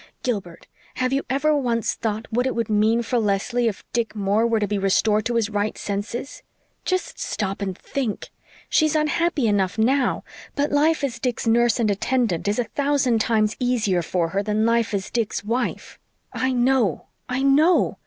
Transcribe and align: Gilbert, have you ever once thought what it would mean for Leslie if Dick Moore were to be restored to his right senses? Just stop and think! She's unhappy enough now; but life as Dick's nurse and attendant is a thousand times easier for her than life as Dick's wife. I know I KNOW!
Gilbert, 0.23 0.65
have 0.95 1.13
you 1.13 1.21
ever 1.29 1.55
once 1.55 1.93
thought 1.93 2.25
what 2.31 2.47
it 2.47 2.55
would 2.55 2.71
mean 2.71 3.03
for 3.03 3.19
Leslie 3.19 3.67
if 3.67 3.83
Dick 3.93 4.15
Moore 4.15 4.47
were 4.47 4.59
to 4.59 4.65
be 4.65 4.79
restored 4.79 5.25
to 5.25 5.35
his 5.35 5.51
right 5.51 5.77
senses? 5.77 6.41
Just 6.85 7.19
stop 7.19 7.61
and 7.61 7.77
think! 7.77 8.31
She's 8.67 8.95
unhappy 8.95 9.45
enough 9.45 9.77
now; 9.77 10.23
but 10.55 10.71
life 10.71 11.03
as 11.03 11.19
Dick's 11.19 11.45
nurse 11.45 11.79
and 11.79 11.91
attendant 11.91 12.47
is 12.47 12.57
a 12.57 12.63
thousand 12.63 13.21
times 13.21 13.55
easier 13.59 14.01
for 14.01 14.29
her 14.29 14.41
than 14.41 14.65
life 14.65 14.95
as 14.95 15.11
Dick's 15.11 15.43
wife. 15.43 15.99
I 16.33 16.51
know 16.51 17.05
I 17.29 17.43
KNOW! 17.43 17.99